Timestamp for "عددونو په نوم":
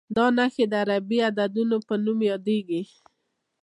1.27-2.19